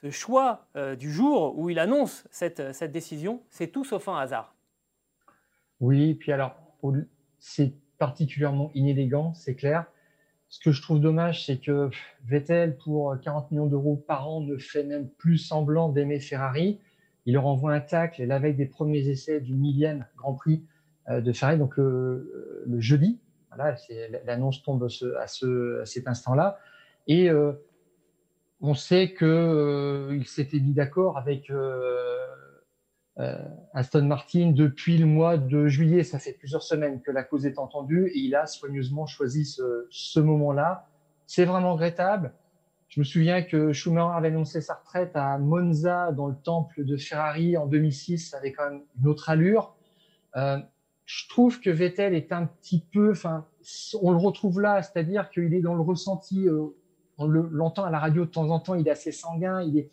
[0.00, 4.16] ce choix euh, du jour où il annonce cette, cette décision, c'est tout sauf un
[4.16, 4.54] hasard.
[5.80, 6.54] Oui, puis alors,
[7.38, 9.86] c'est particulièrement inélégant, c'est clair.
[10.48, 11.90] Ce que je trouve dommage, c'est que
[12.24, 16.78] Vettel, pour 40 millions d'euros par an, ne fait même plus semblant d'aimer Ferrari.
[17.26, 20.64] Il leur envoie un tacle la veille des premiers essais du millième Grand Prix
[21.08, 23.20] euh, de Ferrari, donc le, jeudi.
[23.54, 23.76] Voilà,
[24.24, 26.58] l'annonce tombe à, ce, à cet instant-là.
[27.06, 27.52] Et euh,
[28.60, 31.52] on sait qu'il euh, s'était mis d'accord avec
[33.74, 36.02] Aston Martin depuis le mois de juillet.
[36.02, 39.86] Ça fait plusieurs semaines que la cause est entendue et il a soigneusement choisi ce,
[39.90, 40.88] ce moment-là.
[41.26, 42.32] C'est vraiment regrettable.
[42.88, 46.96] Je me souviens que Schumacher avait annoncé sa retraite à Monza, dans le temple de
[46.96, 48.30] Ferrari en 2006.
[48.30, 49.74] Ça avait quand même une autre allure.
[50.36, 50.58] Euh,
[51.04, 53.46] je trouve que Vettel est un petit peu, enfin,
[54.00, 56.48] on le retrouve là, c'est-à-dire qu'il est dans le ressenti.
[56.48, 56.66] Euh,
[57.18, 58.74] on l'entend à la radio de temps en temps.
[58.74, 59.62] Il est assez sanguin.
[59.62, 59.90] Il est,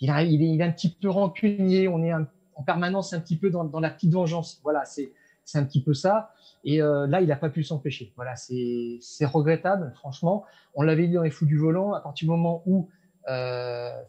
[0.00, 1.88] il, est un petit peu rancunier.
[1.88, 4.60] On est en permanence un petit peu dans, dans la petite vengeance.
[4.62, 5.12] Voilà, c'est
[5.50, 6.32] c'est un petit peu ça.
[6.64, 8.12] Et euh, là, il n'a pas pu s'empêcher.
[8.16, 10.44] Voilà, c'est regrettable, franchement.
[10.74, 12.88] On l'avait dit dans les fous du volant, à partir du moment où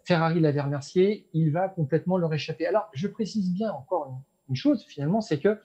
[0.04, 2.66] Ferrari l'avait remercié, il va complètement leur échapper.
[2.66, 5.60] Alors, je précise bien encore une, chose, finalement, c'est que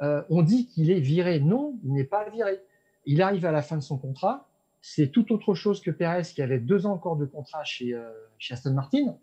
[0.00, 1.40] on dit qu'il est viré.
[1.40, 2.60] Non, il n'est pas viré.
[3.04, 4.48] Il arrive à la fin de son contrat.
[4.80, 7.98] C'est tout autre chose que Perez qui avait deux ans encore de contrat chez,
[8.38, 9.16] chez Aston Martin.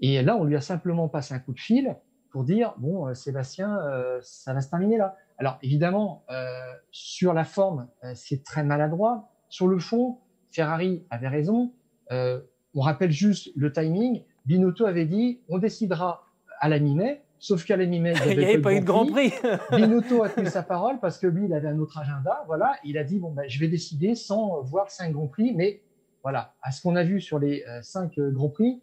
[0.00, 1.94] et là, on lui a simplement passé un coup de fil
[2.34, 5.14] pour dire bon, euh, Sébastien, euh, ça va se terminer là.
[5.38, 6.48] Alors évidemment, euh,
[6.90, 9.30] sur la forme, c'est très maladroit.
[9.48, 10.18] Sur le fond,
[10.50, 11.72] Ferrari avait raison.
[12.10, 14.24] on rappelle juste le timing.
[14.46, 16.24] Binotto avait dit on décidera
[16.58, 17.22] à la mi-mai.
[17.38, 19.32] Sauf qu'à la mi-mai, il n'y avait pas eu de Grand Prix.
[19.70, 22.42] Binotto a tenu sa parole parce que lui, il avait un autre agenda.
[22.48, 25.54] Voilà, il a dit bon, ben, je vais décider sans voir cinq Grands Prix.
[25.54, 25.82] Mais
[26.24, 28.82] voilà, à ce qu'on a vu sur les cinq Grands Prix,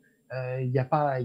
[0.62, 1.20] il n'y a pas,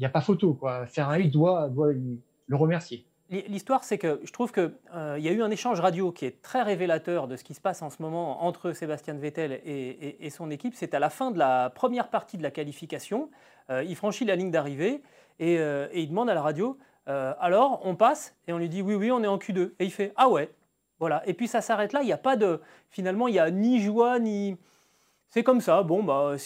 [0.00, 0.54] n'y a pas photo.
[0.54, 0.86] Quoi.
[0.94, 3.06] Doit le remercier.
[3.48, 6.42] L'histoire, c'est que je trouve qu'il euh, y a eu un échange radio qui est
[6.42, 10.50] très révélateur de ce qui se passe en ce moment entre Sébastien Vettel et, son
[10.50, 10.74] équipe.
[10.76, 13.30] C'est à la fin de la première partie de la qualification.
[13.70, 15.02] Euh, il franchit la ligne d'arrivée
[15.38, 16.76] et, euh, et, il demande à la radio
[17.06, 19.72] Alors, on passe Et on lui dit Oui, oui, on est en Q2.
[19.78, 20.50] Et il fait Ah ouais
[20.98, 21.26] Voilà.
[21.26, 22.02] Et puis ça s'arrête là.
[22.02, 22.60] Il n'y a pas de.
[22.90, 24.58] Finalement, il n'y a ni joie, ni
[25.32, 25.82] c'est comme ça.
[25.82, 26.36] Bon, bah,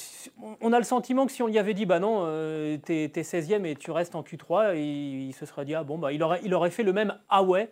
[0.61, 3.65] on a le sentiment que si on lui avait dit, bah non, euh, t'es, 16e
[3.65, 6.55] et tu restes en Q3, il, se serait dit, ah bon, bah, il, aurait, il
[6.55, 7.69] aurait fait le même ah ouais.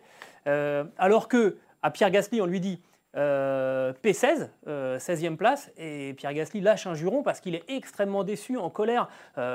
[0.47, 2.81] Euh, alors que à Pierre Gasly, on lui dit
[3.15, 8.57] euh, P16, 16e place, et Pierre Gasly lâche un juron parce qu'il est extrêmement déçu,
[8.57, 9.07] en colère,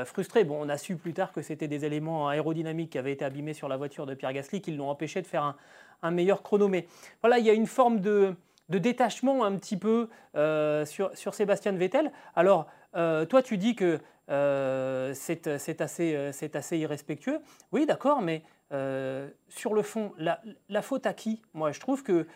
[0.06, 0.44] frustré.
[0.44, 3.52] Bon, on a su plus tard que c'était des éléments aérodynamiques qui avaient été abîmés
[3.52, 5.56] sur la voiture de Pierre Gasly qui l'ont empêché de faire un,
[6.02, 6.68] un meilleur chrono.
[6.68, 6.86] Mais
[7.20, 8.34] voilà, il y a une forme de
[8.70, 12.10] de détachement un petit peu euh, sur, sur, Sébastien Vettel.
[12.34, 13.98] Alors, euh, toi, tu dis que
[14.30, 15.46] euh, c'est
[15.80, 16.16] assez,
[16.54, 17.40] assez, irrespectueux.
[17.72, 21.42] Oui, d'accord, mais sur le fond, la, faute à qui?
[21.54, 22.26] Moi, je trouve que,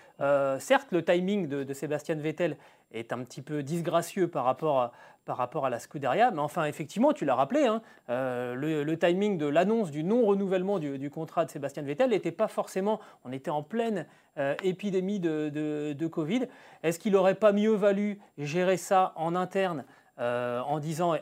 [0.59, 2.57] certes, le timing de, de, Sébastien Vettel
[2.93, 4.93] est un petit peu disgracieux par rapport à,
[5.25, 6.31] par rapport à la Scuderia.
[6.31, 11.11] Mais enfin, effectivement, tu l'as rappelé, hein, euh, le, timing de l'annonce du non-renouvellement du,
[11.11, 13.01] contrat de Sébastien Vettel n'était pas forcément.
[13.25, 14.07] On était en pleine
[14.39, 16.47] euh, épidémie de, Covid.
[16.83, 19.85] Est-ce qu'il n'aurait pas mieux valu gérer ça en interne
[20.21, 21.15] euh, en disant.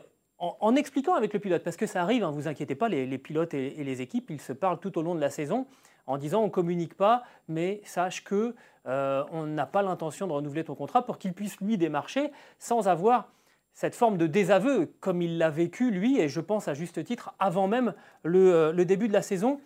[0.59, 3.17] En, expliquant avec le pilote, parce que ça arrive, ne hein, vous inquiétez pas, les,
[3.17, 5.67] pilotes et, les équipes, ils se parlent tout au long de la saison
[6.05, 8.53] en disant on ne communique pas, mais sache que
[8.85, 12.29] on n'a pas l'intention de renouveler ton contrat pour qu'il puisse lui démarcher
[12.59, 13.29] sans avoir
[13.73, 17.33] cette forme de désaveu, comme il l'a vécu lui, et je pense à juste titre,
[17.39, 19.59] avant même le, euh, début de la saison.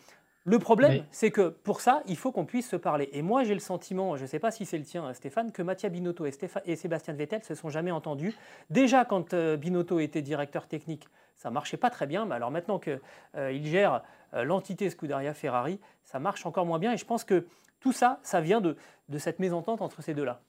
[0.48, 3.10] Le problème, c'est que pour ça, il faut qu'on puisse se parler.
[3.12, 5.62] Et moi, j'ai le sentiment, je ne sais pas si c'est le tien, Stéphane, que
[5.62, 6.32] Mattia Binotto et,
[6.66, 8.34] et Sébastien Vettel se sont jamais entendus.
[8.70, 12.26] Déjà, quand euh, Binotto était directeur technique, ça marchait pas très bien.
[12.26, 13.02] Mais alors maintenant qu'il
[13.36, 16.94] euh, gère l'entité Scuderia Ferrari, ça marche encore moins bien.
[16.94, 17.46] Et je pense que
[17.82, 18.78] tout ça, ça vient de
[19.18, 20.40] cette mésentente entre ces deux-là.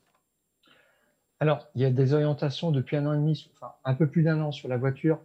[1.40, 4.22] Alors, il y a des orientations depuis un an et demi, enfin un peu plus
[4.22, 5.20] d'un an sur la voiture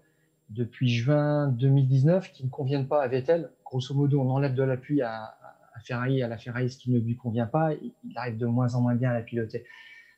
[0.50, 3.50] depuis juin 2019 qui ne conviennent pas à Vettel.
[3.74, 5.36] Grosso modo, on enlève de l'appui à,
[5.84, 7.72] Ferrari, à la Ferrari, ce qui ne lui convient pas.
[7.74, 9.66] Il arrive de moins en moins bien à la piloter.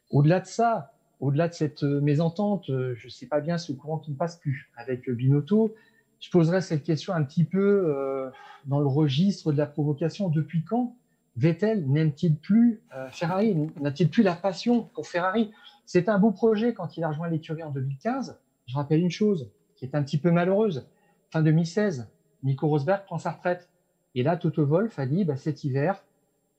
[0.10, 0.91] Au-delà de ça,
[1.22, 4.70] au-delà de cette mésentente, je ne sais pas bien ce courant qui ne passe plus
[4.76, 5.74] avec Binotto.
[6.20, 8.30] Je poserais cette question un petit peu euh,
[8.65, 10.28] dans le registre de la provocation.
[10.28, 10.94] Depuis quand
[11.38, 13.56] Vettel n'aime-t-il plus euh, Ferrari?
[13.80, 15.52] N'a-t-il plus la passion pour Ferrari?
[15.86, 18.38] C'est un beau projet quand il a rejoint l'écurie en 2015.
[18.68, 20.89] Je rappelle une chose qui est un petit peu malheureuse.
[21.32, 22.10] Fin 2016,
[22.45, 23.69] Nico Rosberg prend sa retraite.
[24.13, 26.03] Et là, Toto Wolff a dit, bah, cet hiver,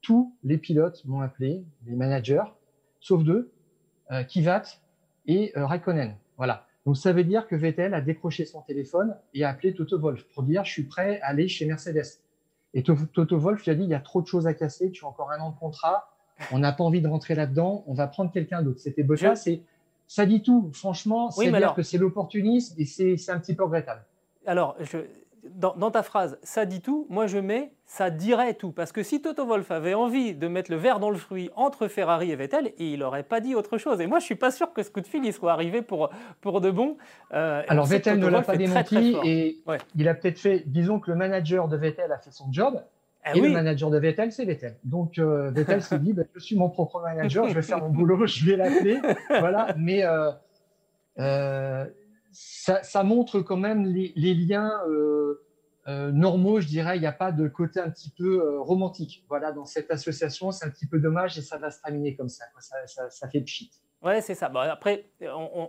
[0.03, 2.45] tous les pilotes m'ont appelé, les managers,
[3.01, 3.51] sauf deux,
[4.11, 4.63] euh, Kivat
[5.27, 6.17] et euh, Raikkonen.
[6.37, 6.67] Voilà.
[6.85, 10.25] Donc ça veut dire que Vettel a décroché son téléphone et a appelé Toto Wolff
[10.35, 12.21] pour dire je suis prêt à aller chez Mercedes.
[12.75, 15.05] Et Toto Wolff lui a dit il y a trop de choses à casser, tu
[15.05, 16.13] as encore un an de contrat,
[16.53, 18.79] on n'a pas envie de rentrer là-dedans, on va prendre quelqu'un d'autre.
[18.79, 19.63] C'était Bottas, et
[20.07, 20.71] ça dit tout.
[20.73, 24.05] Franchement, c'est dire que c'est l'opportunisme et c'est un petit peu regrettable.
[24.47, 24.77] Alors,
[25.55, 28.73] dans, ta phrase, ça dit tout, moi je mets ça dirait tout.
[28.73, 31.87] Parce que si Toto Wolff avait envie de mettre le verre dans le fruit entre
[31.87, 34.01] Ferrari et Vettel, il n'aurait pas dit autre chose.
[34.01, 35.83] Et moi je ne suis pas sûr que ce coup de fil il soit arrivé
[35.83, 36.97] pour, pour de bon.
[37.33, 39.59] Euh, Alors Vettel ne l'a pas démenti et
[39.95, 42.83] il a peut-être fait, disons que le manager de Vettel a fait son job.
[43.29, 44.77] Ah et le manager de Vettel, c'est Vettel.
[44.85, 47.89] Donc euh, Vettel s'est dit, bah, je suis mon propre manager, je vais faire mon
[47.91, 49.01] boulot, je vais l'appeler.
[49.29, 49.75] voilà.
[49.77, 50.05] Mais
[51.19, 51.85] euh,
[52.69, 54.73] euh, ça, montre quand même les, liens
[55.87, 56.97] normaux, je dirais.
[56.97, 59.25] Il n'y a pas de côté un petit peu romantique.
[59.29, 62.29] Voilà, dans cette association, c'est un petit peu dommage et ça va se terminer comme
[62.29, 62.45] ça.
[62.59, 63.71] Ça, ça, ça fait pchit.
[64.03, 64.53] Ouais, c'est ça.
[64.71, 65.07] après,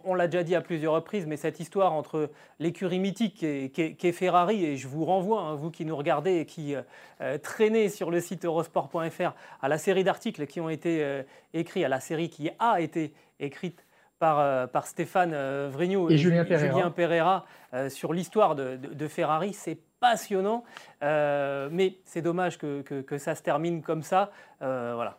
[0.04, 2.30] on, l'a déjà dit à plusieurs reprises, mais cette histoire entre
[2.60, 6.46] l'écurie mythique qui est, Ferrari, et je vous renvoie, hein, vous qui nous regardez et
[6.46, 6.82] qui euh,
[7.22, 11.24] euh, traînez sur le site eurosport.fr, à la série d'articles qui ont été euh,
[11.54, 13.87] écrits, à la série qui a été écrite
[14.20, 15.36] par, par Stéphane
[15.68, 17.46] Vrignou et, Julien Pereira,
[17.90, 19.54] sur l'histoire de, Ferrari.
[19.54, 20.64] C'est passionnant,
[21.02, 24.32] mais c'est dommage que, que, ça se termine comme ça.
[24.60, 25.18] voilà,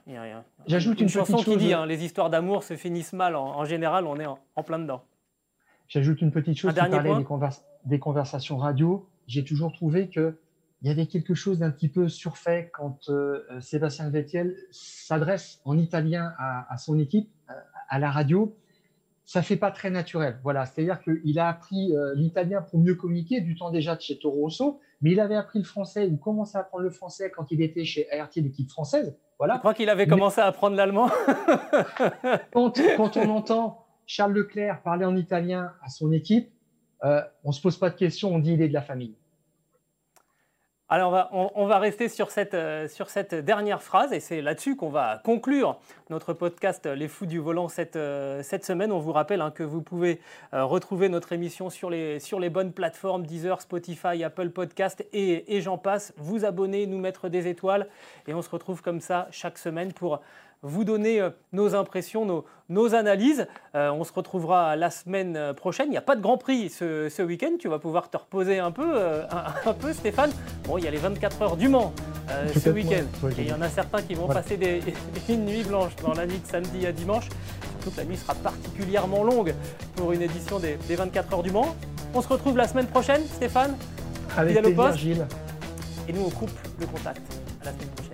[0.67, 3.37] J'ajoute une, chanson qui dit hein, les histoires d'amour se finissent mal.
[3.37, 5.03] En, général, on est en, plein dedans.
[5.89, 6.71] J'ajoute une petite chose.
[6.71, 7.51] Un dernier point.
[7.85, 9.09] des conversations radio.
[9.27, 10.39] J'ai toujours trouvé que
[10.83, 15.77] il y avait quelque chose d'un petit peu surfait quand euh, Sébastien Vettel s'adresse en
[15.77, 17.55] italien à, son équipe, euh,
[17.89, 18.57] à la radio.
[19.29, 20.39] Ça fait pas très naturel.
[20.43, 24.19] Voilà, c'est-à-dire qu'il a appris euh, l'italien pour mieux communiquer du temps déjà de chez
[24.19, 27.51] Toro Rosso, mais il avait appris le français, il commençait à apprendre le français quand
[27.51, 29.19] il était chez ART, l'équipe française.
[29.39, 29.57] Voilà.
[29.57, 31.11] Je crois qu'il avait commencé à apprendre l'allemand?
[32.55, 36.51] quand, quand, on entend Charles Leclerc parler en italien à son équipe,
[37.45, 39.15] on se pose pas de questions, on dit il est de la famille.
[40.91, 44.89] Alors on va, rester sur cette, euh, sur cette, dernière phrase et c'est là-dessus qu'on
[44.89, 45.79] va conclure
[46.09, 48.91] notre podcast Les Fous du Volant cette, euh, semaine.
[48.91, 50.19] On vous rappelle hein, que vous pouvez
[50.55, 55.55] euh, retrouver notre émission sur les, sur les bonnes plateformes Deezer, Spotify, Apple Podcast et,
[55.55, 56.15] et j'en passe.
[56.17, 57.87] Vous abonner, nous mettre des étoiles
[58.27, 60.23] et on se retrouve comme ça chaque semaine pour
[60.63, 63.47] vous donner euh, nos impressions, nos, analyses.
[63.75, 65.87] Euh, on se retrouvera la semaine euh, prochaine.
[65.89, 67.53] Il n'y a pas de Grand Prix ce, week-end.
[67.59, 69.01] Tu vas pouvoir te reposer un peu,
[69.67, 70.31] un, peu, Stéphane.
[70.65, 71.93] Bon, il y a les 24 heures du Mans
[72.55, 73.05] ce week-end.
[73.39, 74.81] Et il y en a certains qui vont passer des,
[75.29, 77.29] une nuit blanche dans la nuit de samedi à dimanche.
[77.73, 79.55] Surtout que la nuit sera particulièrement longue
[79.97, 81.75] pour une édition des, 24 heures du Mans.
[82.15, 83.77] On se retrouve la semaine prochaine, Stéphane.
[84.37, 85.27] Avec plaisir, Gilles.
[86.09, 86.51] Et nous, on coupe
[86.81, 87.21] le contact.
[87.61, 88.08] À la semaine prochaine.